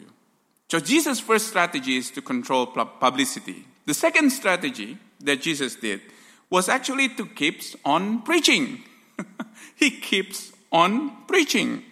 So, 0.71 0.81
Jesus' 0.81 1.21
first 1.21 1.49
strategy 1.49 1.97
is 1.97 2.11
to 2.13 2.23
control 2.23 2.67
publicity. 2.67 3.67
The 3.85 3.95
second 3.95 4.31
strategy 4.31 4.97
that 5.21 5.43
Jesus 5.43 5.75
did 5.75 6.01
was 6.49 6.69
actually 6.69 7.09
to 7.11 7.27
keep 7.27 7.63
on 7.85 8.23
preaching. 8.23 8.83
he 9.77 9.91
keeps 9.91 10.53
on 10.71 11.27
preaching. 11.27 11.83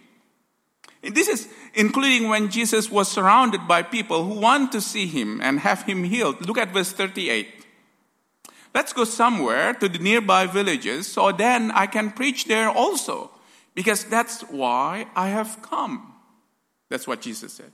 This 1.02 1.28
is 1.28 1.49
including 1.75 2.28
when 2.28 2.50
Jesus 2.50 2.90
was 2.90 3.10
surrounded 3.10 3.66
by 3.66 3.82
people 3.82 4.25
who 4.25 4.40
want 4.40 4.72
to 4.72 4.80
see 4.80 5.06
him 5.06 5.40
and 5.40 5.60
have 5.60 5.82
him 5.82 6.04
healed. 6.04 6.46
Look 6.46 6.58
at 6.58 6.72
verse 6.72 6.92
38. 6.92 7.60
Let's 8.74 8.92
go 8.92 9.04
somewhere 9.04 9.74
to 9.74 9.88
the 9.88 9.98
nearby 9.98 10.46
villages 10.46 11.06
so 11.08 11.32
then 11.32 11.70
I 11.72 11.86
can 11.86 12.12
preach 12.12 12.44
there 12.44 12.68
also, 12.68 13.30
because 13.74 14.04
that's 14.04 14.42
why 14.42 15.06
I 15.16 15.28
have 15.28 15.60
come. 15.62 16.14
That's 16.88 17.06
what 17.06 17.20
Jesus 17.20 17.52
said. 17.54 17.72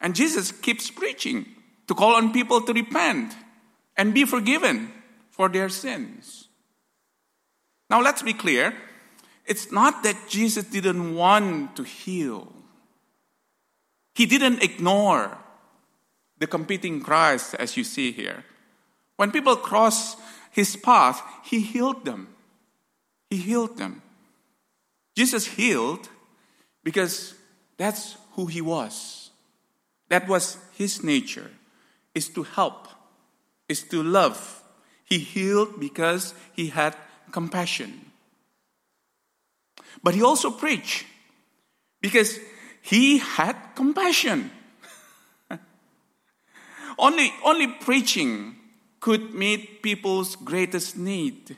And 0.00 0.14
Jesus 0.14 0.52
keeps 0.52 0.90
preaching 0.90 1.46
to 1.88 1.94
call 1.94 2.14
on 2.14 2.32
people 2.32 2.60
to 2.62 2.72
repent 2.72 3.34
and 3.96 4.14
be 4.14 4.24
forgiven 4.24 4.92
for 5.30 5.48
their 5.48 5.68
sins. 5.68 6.48
Now, 7.90 8.00
let's 8.00 8.22
be 8.22 8.34
clear 8.34 8.74
it's 9.46 9.72
not 9.72 10.02
that 10.02 10.28
Jesus 10.28 10.64
didn't 10.64 11.14
want 11.14 11.74
to 11.76 11.82
heal, 11.82 12.52
He 14.14 14.26
didn't 14.26 14.62
ignore 14.62 15.38
the 16.38 16.46
competing 16.46 17.00
cries, 17.00 17.54
as 17.54 17.76
you 17.76 17.82
see 17.82 18.12
here. 18.12 18.44
When 19.18 19.30
people 19.30 19.56
cross 19.56 20.16
His 20.50 20.76
path, 20.76 21.20
He 21.44 21.60
healed 21.60 22.06
them. 22.06 22.28
He 23.28 23.36
healed 23.36 23.76
them. 23.76 24.00
Jesus 25.14 25.46
healed 25.46 26.08
because 26.82 27.34
that's 27.76 28.16
who 28.32 28.46
He 28.46 28.62
was. 28.62 29.30
That 30.08 30.26
was 30.28 30.56
His 30.72 31.04
nature, 31.04 31.50
is 32.14 32.28
to 32.30 32.44
help, 32.44 32.88
is 33.68 33.82
to 33.90 34.02
love. 34.02 34.62
He 35.04 35.18
healed 35.18 35.78
because 35.78 36.32
He 36.54 36.68
had 36.68 36.96
compassion. 37.30 38.08
But 40.02 40.14
he 40.14 40.22
also 40.22 40.50
preached 40.50 41.06
because 42.00 42.38
he 42.82 43.18
had 43.18 43.56
compassion. 43.74 44.50
only, 46.98 47.32
only 47.44 47.68
preaching 47.68 48.56
could 49.00 49.34
meet 49.34 49.82
people's 49.82 50.36
greatest 50.36 50.96
need. 50.96 51.56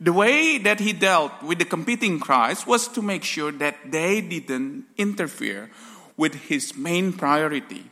The 0.00 0.12
way 0.12 0.58
that 0.58 0.80
he 0.80 0.92
dealt 0.92 1.42
with 1.42 1.58
the 1.58 1.64
competing 1.64 2.18
cries 2.18 2.66
was 2.66 2.88
to 2.88 3.02
make 3.02 3.22
sure 3.22 3.52
that 3.52 3.90
they 3.90 4.20
didn't 4.20 4.86
interfere 4.96 5.70
with 6.16 6.34
his 6.34 6.76
main 6.76 7.12
priority. 7.12 7.84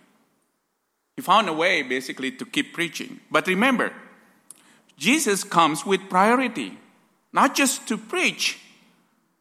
He 1.17 1.23
found 1.23 1.49
a 1.49 1.53
way 1.53 1.83
basically 1.83 2.33
to 2.33 2.45
keep 2.45 2.73
preaching. 2.73 3.21
But 3.31 3.47
remember, 3.47 3.93
Jesus 4.97 5.45
comes 5.45 5.85
with 5.87 6.09
priority, 6.09 6.79
not 7.33 7.55
just 7.55 7.87
to 7.89 7.97
preach, 7.97 8.59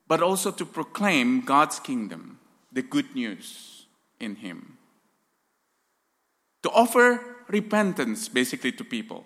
but 0.08 0.22
also 0.22 0.52
to 0.52 0.66
proclaim 0.66 1.42
God's 1.42 1.80
kingdom, 1.80 2.40
the 2.72 2.82
good 2.82 3.16
news 3.16 3.86
in 4.20 4.36
Him. 4.36 4.78
To 6.64 6.70
offer 6.70 7.31
repentance 7.52 8.30
basically 8.30 8.72
to 8.74 8.84
people. 8.84 9.26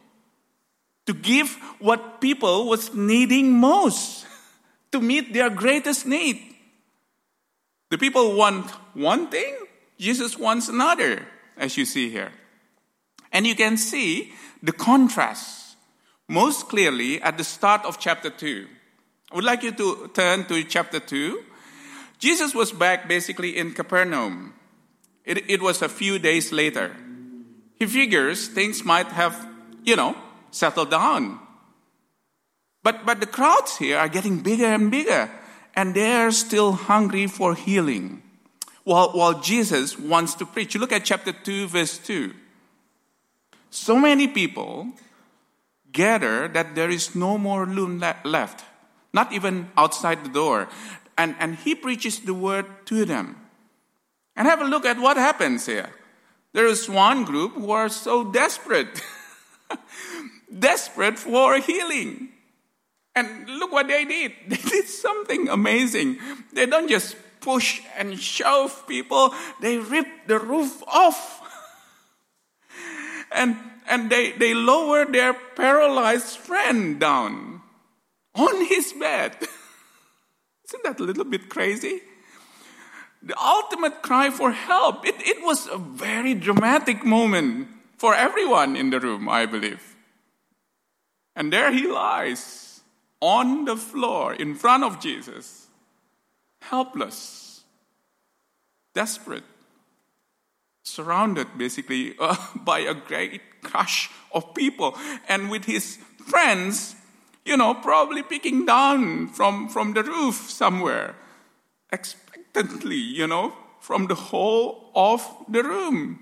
To 1.05 1.13
give 1.13 1.55
what 1.79 2.19
people 2.19 2.67
was 2.67 2.93
needing 2.93 3.53
most 3.53 4.25
to 4.91 4.99
meet 4.99 5.33
their 5.33 5.49
greatest 5.49 6.05
need. 6.05 6.41
The 7.91 7.97
people 7.97 8.35
want 8.35 8.69
one 8.93 9.27
thing, 9.27 9.55
Jesus 9.99 10.37
wants 10.37 10.67
another, 10.67 11.25
as 11.55 11.77
you 11.77 11.85
see 11.85 12.09
here. 12.09 12.31
And 13.31 13.45
you 13.45 13.55
can 13.55 13.77
see 13.77 14.33
the 14.63 14.71
contrast 14.71 15.77
most 16.27 16.67
clearly 16.67 17.21
at 17.21 17.37
the 17.37 17.43
start 17.43 17.85
of 17.85 17.99
chapter 17.99 18.29
2. 18.29 18.67
I 19.31 19.35
would 19.35 19.43
like 19.43 19.63
you 19.63 19.71
to 19.73 20.09
turn 20.13 20.45
to 20.45 20.63
chapter 20.63 20.99
2. 20.99 21.43
Jesus 22.17 22.55
was 22.55 22.71
back 22.71 23.07
basically 23.07 23.57
in 23.57 23.73
Capernaum 23.73 24.53
It, 25.25 25.49
it 25.49 25.61
was 25.61 25.81
a 25.81 25.89
few 25.89 26.19
days 26.19 26.51
later. 26.51 26.95
He 27.77 27.85
figures 27.85 28.47
things 28.47 28.83
might 28.83 29.07
have, 29.07 29.47
you 29.83 29.95
know, 29.95 30.15
settled 30.51 30.91
down. 30.91 31.39
But, 32.83 33.05
but 33.05 33.19
the 33.19 33.25
crowds 33.25 33.77
here 33.77 33.97
are 33.97 34.07
getting 34.07 34.41
bigger 34.41 34.67
and 34.67 34.91
bigger, 34.91 35.29
and 35.75 35.93
they're 35.93 36.31
still 36.31 36.71
hungry 36.71 37.27
for 37.27 37.55
healing. 37.55 38.21
While, 38.83 39.09
while 39.13 39.41
Jesus 39.41 39.97
wants 39.97 40.35
to 40.35 40.45
preach. 40.45 40.75
You 40.75 40.79
look 40.79 40.91
at 40.91 41.03
chapter 41.03 41.33
2, 41.33 41.67
verse 41.67 41.97
2. 41.97 42.33
So 43.71 43.99
many 43.99 44.27
people 44.27 44.89
gather 45.91 46.47
that 46.49 46.75
there 46.75 46.91
is 46.91 47.15
no 47.15 47.37
more 47.37 47.65
room 47.65 47.99
left, 48.23 48.63
not 49.11 49.33
even 49.33 49.71
outside 49.75 50.23
the 50.23 50.29
door. 50.29 50.69
And, 51.17 51.35
and 51.39 51.55
he 51.55 51.73
preaches 51.73 52.19
the 52.19 52.33
word 52.33 52.67
to 52.85 53.05
them. 53.05 53.35
And 54.35 54.47
have 54.47 54.61
a 54.61 54.65
look 54.65 54.85
at 54.85 54.99
what 54.99 55.17
happens 55.17 55.65
here. 55.65 55.89
There 56.55 56.67
is 56.67 56.87
one 56.89 57.25
group 57.25 57.51
who 57.55 57.71
are 57.71 57.89
so 57.89 58.31
desperate, 58.31 59.01
desperate 60.59 61.19
for 61.19 61.59
healing. 61.59 62.29
And 63.13 63.49
look 63.59 63.73
what 63.73 63.89
they 63.89 64.05
did. 64.05 64.31
They 64.47 64.55
did 64.55 64.87
something 64.87 65.49
amazing. 65.49 66.17
They 66.53 66.65
don't 66.65 66.87
just 66.87 67.17
push 67.41 67.81
and 67.97 68.17
shove 68.17 68.87
people, 68.87 69.35
they 69.59 69.79
rip 69.79 70.07
the 70.27 70.39
roof 70.39 70.81
off. 70.87 71.43
and 73.33 73.57
and 73.87 74.09
they, 74.09 74.31
they 74.31 74.53
lower 74.53 75.03
their 75.03 75.33
paralyzed 75.33 76.37
friend 76.37 77.01
down 77.01 77.61
on 78.33 78.65
his 78.65 78.93
bed. 78.93 79.35
Isn't 80.63 80.83
that 80.85 81.01
a 81.01 81.03
little 81.03 81.25
bit 81.25 81.49
crazy? 81.49 81.99
The 83.25 83.35
ultimate 83.41 84.03
cry 84.03 84.29
for 84.29 84.51
help. 84.51 85.05
It, 85.05 85.15
it 85.19 85.43
was 85.43 85.67
a 85.67 85.79
very 85.79 86.35
dramatic 86.35 87.03
moment 87.03 87.67
for 87.97 88.13
everyone 88.13 88.75
in 88.75 88.91
the 88.91 88.99
room, 88.99 89.27
I 89.27 89.47
believe. 89.47 89.95
And 91.35 91.51
there 91.51 91.71
he 91.71 91.87
lies 91.87 92.81
on 93.19 93.65
the 93.65 93.75
floor 93.75 94.33
in 94.33 94.53
front 94.53 94.83
of 94.83 94.99
Jesus, 94.99 95.67
helpless, 96.61 97.63
desperate, 98.93 99.43
surrounded 100.83 101.47
basically 101.57 102.15
uh, 102.19 102.35
by 102.55 102.79
a 102.79 102.93
great 102.93 103.41
crush 103.63 104.11
of 104.31 104.53
people. 104.53 104.95
And 105.27 105.49
with 105.49 105.65
his 105.65 105.97
friends, 106.27 106.95
you 107.43 107.57
know, 107.57 107.73
probably 107.73 108.21
picking 108.21 108.67
down 108.67 109.27
from, 109.29 109.67
from 109.67 109.93
the 109.93 110.03
roof 110.03 110.49
somewhere, 110.49 111.15
expectantly, 112.55 112.95
you 112.95 113.27
know, 113.27 113.53
from 113.79 114.07
the 114.07 114.15
whole 114.15 114.91
of 114.95 115.27
the 115.49 115.63
room. 115.63 116.19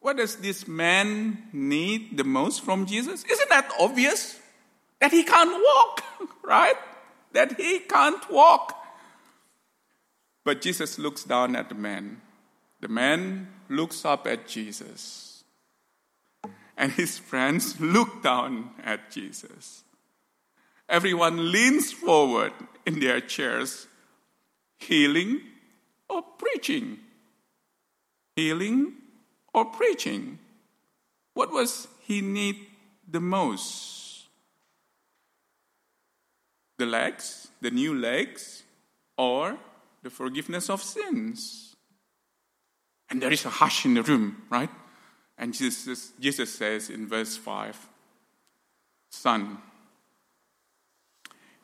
What 0.00 0.16
does 0.16 0.36
this 0.36 0.66
man 0.66 1.48
need 1.52 2.16
the 2.16 2.24
most 2.24 2.62
from 2.62 2.86
Jesus? 2.86 3.24
Isn't 3.24 3.50
that 3.50 3.70
obvious? 3.78 4.38
That 5.00 5.12
he 5.12 5.22
can't 5.24 5.52
walk, 5.52 6.04
right? 6.44 6.76
That 7.32 7.58
he 7.58 7.80
can't 7.80 8.30
walk. 8.30 8.76
But 10.44 10.60
Jesus 10.60 10.98
looks 10.98 11.24
down 11.24 11.54
at 11.54 11.68
the 11.68 11.74
man. 11.74 12.20
The 12.80 12.88
man 12.88 13.48
looks 13.68 14.04
up 14.04 14.26
at 14.26 14.48
Jesus. 14.48 15.44
And 16.76 16.92
his 16.92 17.18
friends 17.18 17.80
look 17.80 18.22
down 18.22 18.70
at 18.82 19.10
Jesus. 19.10 19.84
Everyone 20.92 21.50
leans 21.50 21.90
forward 21.90 22.52
in 22.84 23.00
their 23.00 23.18
chairs, 23.18 23.86
healing 24.78 25.40
or 26.10 26.20
preaching. 26.20 26.98
Healing 28.36 28.92
or 29.54 29.64
preaching. 29.64 30.38
What 31.32 31.50
was 31.50 31.88
he 32.00 32.20
need 32.20 32.56
the 33.10 33.20
most? 33.20 34.26
The 36.76 36.84
legs, 36.84 37.48
the 37.62 37.70
new 37.70 37.94
legs, 37.98 38.62
or 39.16 39.56
the 40.02 40.10
forgiveness 40.10 40.68
of 40.68 40.82
sins? 40.82 41.74
And 43.08 43.22
there 43.22 43.32
is 43.32 43.46
a 43.46 43.50
hush 43.50 43.86
in 43.86 43.94
the 43.94 44.02
room, 44.02 44.42
right? 44.50 44.70
And 45.38 45.54
Jesus, 45.54 46.12
Jesus 46.20 46.52
says 46.52 46.90
in 46.90 47.08
verse 47.08 47.38
5 47.38 47.88
Son, 49.10 49.56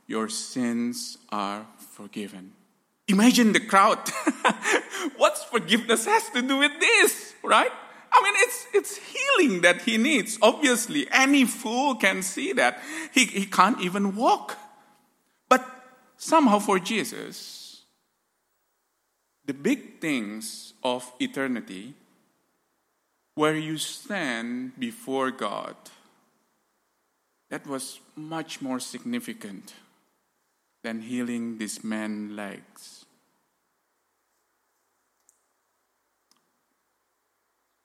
your 0.09 0.29
sins 0.31 1.19
are 1.29 1.67
forgiven. 1.77 2.53
Imagine 3.07 3.53
the 3.53 3.61
crowd. 3.61 3.99
What's 5.17 5.45
forgiveness 5.45 6.07
has 6.07 6.29
to 6.31 6.43
do 6.43 6.59
with 6.59 6.73
this, 6.81 7.35
right? 7.45 7.71
I 8.11 8.23
mean, 8.23 8.35
it's, 8.39 8.67
it's 8.73 8.97
healing 8.97 9.61
that 9.61 9.83
he 9.83 9.99
needs. 9.99 10.39
Obviously, 10.41 11.07
any 11.13 11.45
fool 11.45 11.95
can 11.95 12.23
see 12.23 12.55
that. 12.55 12.81
He, 13.13 13.27
he 13.27 13.45
can't 13.45 13.81
even 13.81 14.17
walk. 14.17 14.57
But 15.49 15.65
somehow 16.17 16.59
for 16.59 16.79
Jesus, 16.79 17.83
the 19.45 19.55
big 19.55 20.01
things 20.01 20.73
of 20.83 21.11
eternity 21.21 21.95
where 23.35 23.57
you 23.57 23.77
stand 23.77 24.73
before 24.79 25.31
God, 25.31 25.77
that 27.51 27.67
was 27.67 28.01
much 28.17 28.63
more 28.63 28.81
significant 28.81 29.75
than 30.83 31.03
healing 31.03 31.59
this 31.59 31.83
man's 31.83 32.33
legs. 32.33 33.05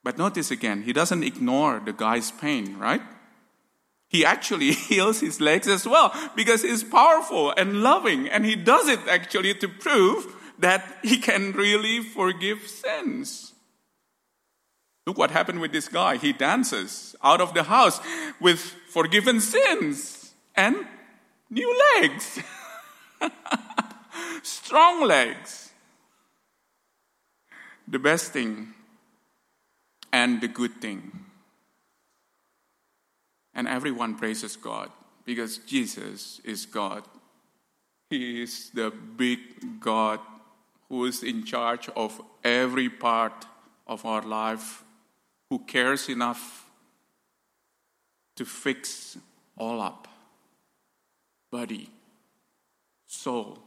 But 0.03 0.17
notice 0.17 0.51
again, 0.51 0.84
he 0.84 0.93
doesn't 0.93 1.23
ignore 1.23 1.79
the 1.79 1.93
guy's 1.93 2.32
pain, 2.32 2.77
right? 2.77 3.01
He 4.10 4.25
actually 4.25 4.71
heals 4.89 5.21
his 5.21 5.39
legs 5.39 5.67
as 5.67 5.88
well 5.88 6.13
because 6.36 6.62
he's 6.62 6.84
powerful 6.84 7.53
and 7.58 7.82
loving, 7.82 8.27
and 8.27 8.45
he 8.45 8.56
does 8.56 8.88
it 8.88 8.99
actually 9.10 9.56
to 9.56 9.67
prove 9.67 10.27
that 10.60 10.99
he 11.01 11.17
can 11.17 11.51
really 11.53 12.01
forgive 12.01 12.67
sins. 12.67 13.53
Look 15.06 15.17
what 15.17 15.32
happened 15.32 15.60
with 15.60 15.71
this 15.71 15.89
guy. 15.89 16.17
He 16.17 16.32
dances 16.32 17.15
out 17.23 17.41
of 17.41 17.53
the 17.53 17.63
house 17.63 17.99
with 18.39 18.60
forgiven 18.88 19.41
sins 19.41 20.34
and 20.56 20.75
new 21.49 21.75
legs, 21.95 22.39
strong 24.43 25.03
legs. 25.03 25.71
The 27.88 27.99
best 27.99 28.31
thing 28.31 28.73
and 30.12 30.41
the 30.41 30.47
good 30.47 30.81
thing. 30.81 31.25
And 33.53 33.67
everyone 33.67 34.15
praises 34.15 34.55
God 34.55 34.89
because 35.25 35.59
Jesus 35.59 36.41
is 36.43 36.65
God. 36.65 37.03
He 38.09 38.43
is 38.43 38.69
the 38.73 38.91
big 38.91 39.79
God 39.79 40.19
who 40.89 41.05
is 41.05 41.23
in 41.23 41.43
charge 41.43 41.89
of 41.95 42.21
every 42.43 42.89
part 42.89 43.45
of 43.88 44.05
our 44.05 44.21
life, 44.21 44.83
who 45.49 45.59
cares 45.59 46.09
enough 46.09 46.69
to 48.36 48.45
fix 48.45 49.17
all 49.57 49.81
up 49.81 50.07
body, 51.53 51.88
soul, 53.13 53.60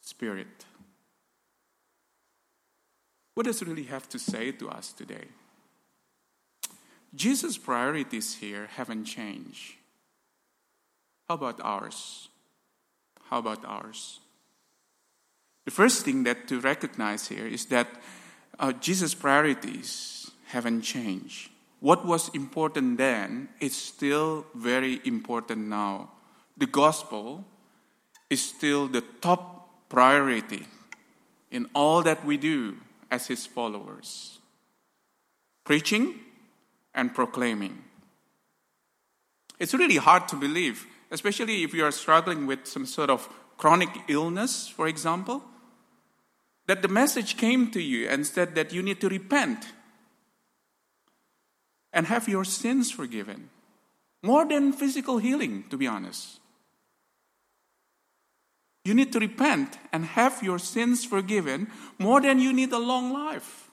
spirit. 0.00 0.64
What 3.34 3.46
does 3.46 3.60
it 3.60 3.68
really 3.68 3.84
have 3.84 4.08
to 4.10 4.18
say 4.18 4.52
to 4.52 4.68
us 4.68 4.92
today? 4.92 5.26
Jesus' 7.14 7.58
priorities 7.58 8.36
here 8.36 8.68
haven't 8.76 9.04
changed. 9.04 9.74
How 11.28 11.34
about 11.34 11.60
ours? 11.62 12.28
How 13.30 13.38
about 13.38 13.64
ours? 13.64 14.20
The 15.64 15.70
first 15.70 16.04
thing 16.04 16.24
that 16.24 16.46
to 16.48 16.60
recognize 16.60 17.28
here 17.28 17.46
is 17.46 17.66
that 17.66 17.88
uh, 18.58 18.72
Jesus' 18.72 19.14
priorities 19.14 20.30
haven't 20.46 20.82
changed. 20.82 21.50
What 21.80 22.06
was 22.06 22.30
important 22.34 22.98
then 22.98 23.48
is 23.60 23.74
still 23.74 24.46
very 24.54 25.00
important 25.04 25.68
now. 25.68 26.10
The 26.56 26.66
gospel 26.66 27.44
is 28.34 28.44
still 28.44 28.86
the 28.86 29.04
top 29.20 29.88
priority 29.88 30.66
in 31.50 31.68
all 31.74 32.02
that 32.02 32.24
we 32.24 32.36
do 32.36 32.76
as 33.10 33.26
his 33.28 33.46
followers. 33.46 34.38
Preaching 35.64 36.20
and 36.94 37.14
proclaiming. 37.14 37.84
It's 39.58 39.72
really 39.72 39.96
hard 39.96 40.28
to 40.28 40.36
believe, 40.36 40.86
especially 41.10 41.62
if 41.62 41.72
you 41.72 41.84
are 41.84 41.92
struggling 41.92 42.46
with 42.46 42.66
some 42.66 42.86
sort 42.86 43.08
of 43.08 43.28
chronic 43.56 43.90
illness, 44.08 44.68
for 44.68 44.86
example 44.88 45.42
that 46.66 46.82
the 46.82 46.88
message 46.88 47.36
came 47.36 47.70
to 47.70 47.80
you 47.80 48.08
and 48.08 48.26
said 48.26 48.54
that 48.54 48.72
you 48.72 48.82
need 48.82 49.00
to 49.00 49.08
repent 49.08 49.66
and 51.92 52.06
have 52.06 52.28
your 52.28 52.44
sins 52.44 52.90
forgiven. 52.90 53.50
More 54.22 54.46
than 54.46 54.72
physical 54.72 55.18
healing, 55.18 55.64
to 55.68 55.76
be 55.76 55.86
honest. 55.86 56.40
You 58.84 58.94
need 58.94 59.12
to 59.12 59.18
repent 59.18 59.78
and 59.92 60.04
have 60.04 60.42
your 60.42 60.58
sins 60.58 61.04
forgiven 61.04 61.68
more 61.98 62.20
than 62.20 62.38
you 62.38 62.52
need 62.52 62.72
a 62.72 62.78
long 62.78 63.12
life. 63.12 63.70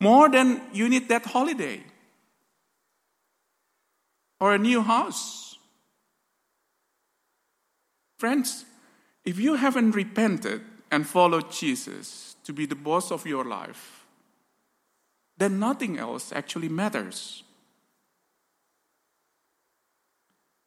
More 0.00 0.28
than 0.28 0.60
you 0.72 0.88
need 0.88 1.08
that 1.08 1.26
holiday 1.26 1.82
or 4.40 4.54
a 4.54 4.58
new 4.58 4.82
house. 4.82 5.56
Friends, 8.18 8.64
if 9.24 9.38
you 9.38 9.54
haven't 9.54 9.92
repented 9.92 10.62
and 10.90 11.06
followed 11.06 11.50
Jesus 11.50 12.36
to 12.44 12.52
be 12.52 12.66
the 12.66 12.74
boss 12.74 13.10
of 13.10 13.26
your 13.26 13.44
life, 13.44 14.04
then 15.36 15.58
nothing 15.58 15.98
else 15.98 16.32
actually 16.32 16.68
matters. 16.68 17.43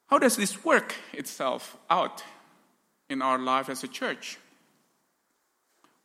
How 0.08 0.18
does 0.18 0.36
this 0.36 0.64
work 0.64 0.94
itself 1.12 1.76
out 1.88 2.24
in 3.08 3.22
our 3.22 3.38
life 3.38 3.68
as 3.68 3.84
a 3.84 3.88
church? 3.88 4.38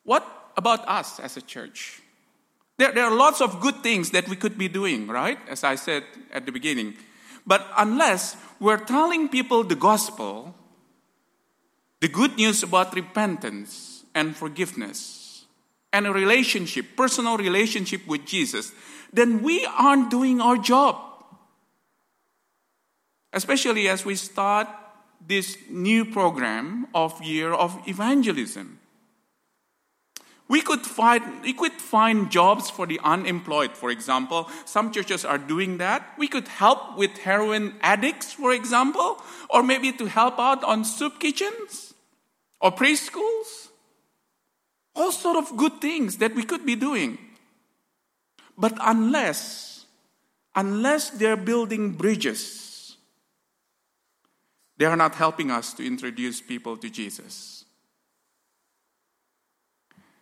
What 0.03 0.25
about 0.57 0.87
us 0.87 1.19
as 1.19 1.37
a 1.37 1.41
church? 1.41 2.01
There, 2.77 2.91
there 2.91 3.05
are 3.05 3.15
lots 3.15 3.39
of 3.39 3.61
good 3.61 3.81
things 3.81 4.11
that 4.11 4.27
we 4.27 4.35
could 4.35 4.57
be 4.57 4.67
doing, 4.67 5.07
right? 5.07 5.37
As 5.47 5.63
I 5.63 5.75
said 5.75 6.03
at 6.31 6.45
the 6.45 6.51
beginning. 6.51 6.95
But 7.45 7.65
unless 7.77 8.35
we're 8.59 8.77
telling 8.77 9.29
people 9.29 9.63
the 9.63 9.75
gospel, 9.75 10.53
the 12.01 12.07
good 12.07 12.35
news 12.35 12.63
about 12.63 12.93
repentance 12.95 14.03
and 14.13 14.35
forgiveness, 14.35 15.45
and 15.93 16.07
a 16.07 16.11
relationship, 16.11 16.97
personal 16.97 17.37
relationship 17.37 18.05
with 18.07 18.25
Jesus, 18.25 18.73
then 19.13 19.43
we 19.43 19.65
aren't 19.65 20.09
doing 20.09 20.41
our 20.41 20.57
job 20.57 21.12
especially 23.33 23.89
as 23.89 24.05
we 24.05 24.15
start 24.15 24.67
this 25.27 25.57
new 25.69 26.05
program 26.05 26.87
of 26.93 27.21
year 27.21 27.51
of 27.51 27.77
evangelism. 27.87 28.79
We 30.47 30.61
could 30.61 30.81
find, 30.81 31.41
we 31.41 31.53
could 31.53 31.73
find 31.73 32.29
jobs 32.29 32.69
for 32.69 32.85
the 32.85 32.99
unemployed, 33.03 33.75
for 33.75 33.89
example. 33.89 34.49
Some 34.65 34.91
churches 34.91 35.25
are 35.25 35.37
doing 35.37 35.77
that. 35.77 36.05
We 36.17 36.27
could 36.27 36.47
help 36.47 36.97
with 36.97 37.17
heroin 37.17 37.75
addicts, 37.81 38.33
for 38.33 38.53
example, 38.53 39.21
or 39.49 39.63
maybe 39.63 39.91
to 39.93 40.05
help 40.05 40.37
out 40.39 40.63
on 40.63 40.85
soup 40.85 41.19
kitchens 41.19 41.93
or 42.61 42.71
preschools. 42.71 43.69
All 44.95 45.11
sort 45.11 45.37
of 45.37 45.57
good 45.57 45.81
things 45.81 46.17
that 46.17 46.35
we 46.35 46.43
could 46.43 46.65
be 46.65 46.75
doing. 46.75 47.17
But 48.55 48.77
unless, 48.81 49.85
unless 50.55 51.09
they're 51.09 51.37
building 51.37 51.93
bridges 51.93 52.72
they 54.77 54.86
are 54.86 54.95
not 54.95 55.15
helping 55.15 55.51
us 55.51 55.73
to 55.73 55.86
introduce 55.86 56.41
people 56.41 56.77
to 56.77 56.89
Jesus 56.89 57.65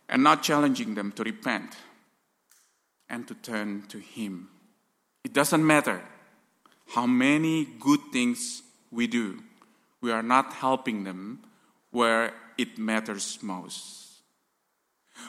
and 0.10 0.24
not 0.24 0.44
challenging 0.44 0.94
them 0.94 1.12
to 1.14 1.24
repent 1.24 1.78
and 3.10 3.28
to 3.28 3.34
turn 3.36 3.84
to 3.88 3.98
Him. 4.00 4.50
It 5.24 5.34
doesn't 5.34 5.66
matter 5.66 6.02
how 6.94 7.08
many 7.08 7.66
good 7.80 8.00
things 8.12 8.64
we 8.92 9.08
do, 9.08 9.42
we 10.02 10.12
are 10.12 10.24
not 10.24 10.54
helping 10.54 11.06
them 11.06 11.40
where 11.92 12.34
it 12.58 12.78
matters 12.78 13.40
most. 13.42 14.00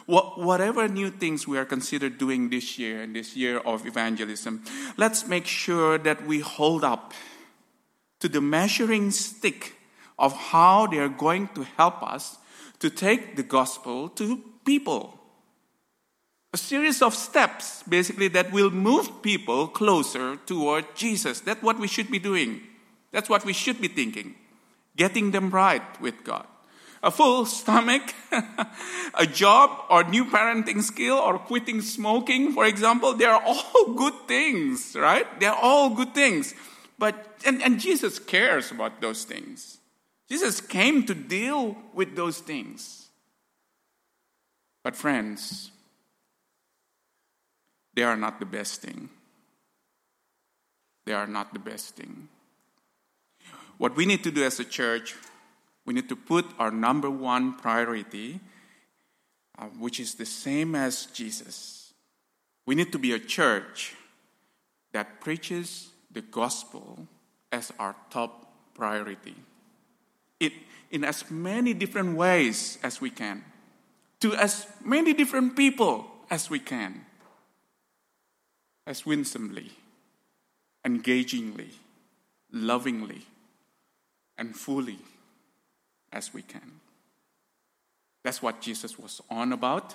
Whatever 0.06 0.88
new 0.88 1.10
things 1.10 1.46
we 1.46 1.58
are 1.58 1.64
considered 1.64 2.18
doing 2.18 2.50
this 2.50 2.78
year 2.78 3.02
and 3.02 3.14
this 3.14 3.36
year 3.36 3.58
of 3.58 3.86
evangelism, 3.86 4.64
let's 4.96 5.26
make 5.26 5.46
sure 5.46 5.98
that 5.98 6.26
we 6.26 6.40
hold 6.40 6.82
up 6.82 7.12
to 8.22 8.28
the 8.28 8.40
measuring 8.40 9.10
stick 9.10 9.74
of 10.16 10.32
how 10.32 10.86
they 10.86 10.98
are 10.98 11.08
going 11.08 11.48
to 11.48 11.64
help 11.76 12.00
us 12.04 12.38
to 12.78 12.88
take 12.88 13.34
the 13.34 13.42
gospel 13.42 14.08
to 14.10 14.40
people. 14.64 15.18
A 16.54 16.56
series 16.56 17.02
of 17.02 17.16
steps, 17.16 17.82
basically, 17.82 18.28
that 18.28 18.52
will 18.52 18.70
move 18.70 19.22
people 19.22 19.66
closer 19.66 20.36
toward 20.46 20.94
Jesus. 20.94 21.40
That's 21.40 21.64
what 21.64 21.80
we 21.80 21.88
should 21.88 22.12
be 22.12 22.20
doing. 22.20 22.60
That's 23.10 23.28
what 23.28 23.44
we 23.44 23.52
should 23.52 23.80
be 23.80 23.88
thinking. 23.88 24.36
Getting 24.96 25.32
them 25.32 25.50
right 25.50 26.00
with 26.00 26.22
God. 26.22 26.46
A 27.02 27.10
full 27.10 27.44
stomach, 27.44 28.14
a 29.18 29.26
job, 29.26 29.84
or 29.90 30.04
new 30.04 30.26
parenting 30.26 30.80
skill, 30.82 31.16
or 31.16 31.40
quitting 31.40 31.80
smoking, 31.80 32.52
for 32.52 32.66
example, 32.66 33.14
they 33.14 33.24
are 33.24 33.42
all 33.44 33.94
good 33.94 34.14
things, 34.28 34.94
right? 34.94 35.26
They're 35.40 35.50
all 35.60 35.90
good 35.90 36.14
things. 36.14 36.54
But, 36.98 37.40
and, 37.44 37.62
and 37.62 37.80
Jesus 37.80 38.18
cares 38.18 38.70
about 38.70 39.00
those 39.00 39.24
things. 39.24 39.78
Jesus 40.28 40.60
came 40.60 41.04
to 41.06 41.14
deal 41.14 41.76
with 41.92 42.16
those 42.16 42.38
things. 42.38 43.08
But, 44.82 44.96
friends, 44.96 45.70
they 47.94 48.02
are 48.02 48.16
not 48.16 48.40
the 48.40 48.46
best 48.46 48.80
thing. 48.80 49.08
They 51.04 51.12
are 51.12 51.26
not 51.26 51.52
the 51.52 51.58
best 51.58 51.96
thing. 51.96 52.28
What 53.78 53.96
we 53.96 54.06
need 54.06 54.22
to 54.24 54.30
do 54.30 54.44
as 54.44 54.60
a 54.60 54.64
church, 54.64 55.16
we 55.84 55.94
need 55.94 56.08
to 56.08 56.16
put 56.16 56.46
our 56.58 56.70
number 56.70 57.10
one 57.10 57.54
priority, 57.54 58.40
uh, 59.58 59.64
which 59.78 59.98
is 59.98 60.14
the 60.14 60.26
same 60.26 60.74
as 60.74 61.06
Jesus. 61.06 61.92
We 62.64 62.74
need 62.74 62.92
to 62.92 62.98
be 62.98 63.12
a 63.12 63.18
church 63.18 63.94
that 64.92 65.20
preaches 65.20 65.91
the 66.12 66.22
gospel 66.22 67.06
as 67.50 67.72
our 67.78 67.94
top 68.10 68.46
priority. 68.74 69.36
It, 70.40 70.52
in 70.90 71.04
as 71.04 71.30
many 71.30 71.74
different 71.74 72.16
ways 72.16 72.78
as 72.82 73.00
we 73.00 73.10
can, 73.10 73.44
to 74.20 74.34
as 74.34 74.66
many 74.84 75.12
different 75.12 75.56
people 75.56 76.06
as 76.30 76.48
we 76.48 76.58
can, 76.58 77.04
as 78.86 79.06
winsomely, 79.06 79.70
engagingly, 80.84 81.70
lovingly, 82.50 83.26
and 84.36 84.56
fully 84.56 84.98
as 86.12 86.34
we 86.34 86.42
can. 86.42 86.80
That's 88.22 88.42
what 88.42 88.60
Jesus 88.60 88.98
was 88.98 89.20
on 89.30 89.52
about, 89.52 89.94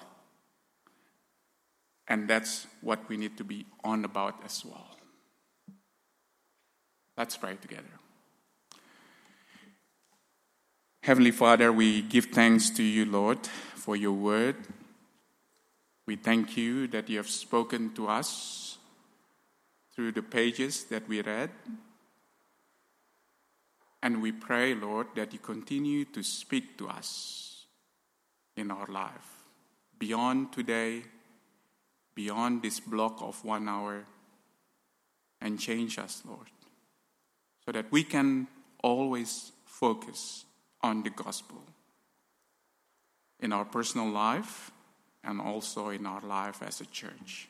and 2.07 2.27
that's 2.27 2.67
what 2.81 3.07
we 3.07 3.17
need 3.17 3.37
to 3.37 3.43
be 3.43 3.65
on 3.83 4.03
about 4.03 4.41
as 4.43 4.65
well. 4.65 4.96
Let's 7.17 7.35
pray 7.35 7.55
together. 7.55 7.83
Heavenly 11.01 11.31
Father, 11.31 11.71
we 11.71 12.03
give 12.03 12.25
thanks 12.25 12.69
to 12.71 12.83
you, 12.83 13.05
Lord, 13.05 13.39
for 13.73 13.95
your 13.95 14.11
word. 14.11 14.55
We 16.05 16.15
thank 16.15 16.55
you 16.55 16.87
that 16.89 17.09
you 17.09 17.17
have 17.17 17.29
spoken 17.29 17.95
to 17.95 18.07
us 18.07 18.77
through 19.95 20.11
the 20.11 20.21
pages 20.21 20.83
that 20.85 21.07
we 21.09 21.21
read. 21.21 21.49
And 24.03 24.21
we 24.21 24.31
pray, 24.31 24.75
Lord, 24.75 25.07
that 25.15 25.33
you 25.33 25.39
continue 25.39 26.05
to 26.05 26.21
speak 26.21 26.77
to 26.77 26.87
us 26.87 27.65
in 28.55 28.69
our 28.69 28.87
life, 28.87 29.43
beyond 29.97 30.53
today, 30.53 31.01
beyond 32.13 32.61
this 32.61 32.79
block 32.79 33.17
of 33.21 33.43
one 33.43 33.67
hour, 33.67 34.05
and 35.41 35.59
change 35.59 35.97
us, 35.97 36.21
Lord 36.27 36.47
so 37.67 37.73
that 37.73 37.91
we 37.91 38.01
can 38.01 38.47
always 38.81 39.51
focus 39.65 40.45
on 40.81 41.03
the 41.03 41.09
gospel 41.09 41.61
in 43.41 43.51
our 43.51 43.65
personal 43.65 44.09
life 44.09 44.71
and 45.21 45.41
also 45.41 45.89
in 45.89 46.05
our 46.05 46.21
life 46.21 46.63
as 46.63 46.79
a 46.79 46.85
church. 46.85 47.49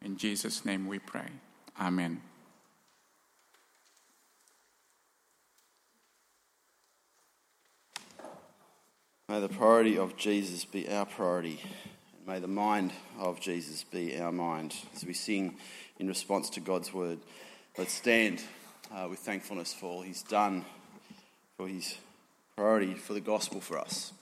In 0.00 0.16
Jesus' 0.16 0.64
name 0.64 0.88
we 0.88 0.98
pray. 0.98 1.28
Amen. 1.80 2.20
May 9.28 9.38
the 9.38 9.48
priority 9.48 9.96
of 9.96 10.16
Jesus 10.16 10.64
be 10.64 10.88
our 10.88 11.06
priority. 11.06 11.60
And 12.18 12.26
may 12.26 12.40
the 12.40 12.48
mind 12.48 12.90
of 13.20 13.38
Jesus 13.38 13.84
be 13.84 14.18
our 14.18 14.32
mind 14.32 14.74
as 14.96 15.04
we 15.04 15.14
sing 15.14 15.58
in 16.00 16.08
response 16.08 16.50
to 16.50 16.60
God's 16.60 16.92
word. 16.92 17.20
Let's 17.78 17.92
stand 17.92 18.42
uh, 18.94 19.08
with 19.08 19.18
thankfulness 19.18 19.72
for 19.72 19.86
all 19.86 20.02
he's 20.02 20.22
done, 20.22 20.64
for 21.56 21.68
his 21.68 21.96
priority 22.56 22.94
for 22.94 23.14
the 23.14 23.20
gospel 23.20 23.60
for 23.60 23.78
us. 23.78 24.12